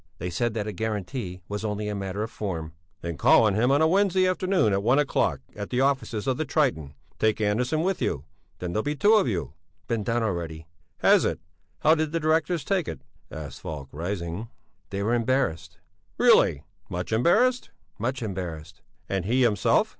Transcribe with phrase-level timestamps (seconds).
[0.17, 3.69] They said that a guarantee was only a matter of form." "Then call on him
[3.69, 7.83] on a Wednesday afternoon at one o'clock at the offices of the 'Triton'; take Andersson
[7.83, 8.23] with you,
[8.57, 9.53] then there'll be two of you."
[9.85, 10.65] "Been done already."
[11.01, 11.39] "Has it?
[11.81, 14.49] How did the directors take it?" asked Falk, rising.
[14.89, 15.77] "They were embarrassed."
[16.17, 16.63] "Really?
[16.89, 19.89] Much embarrassed?" "Much embarrassed." "And he himself?"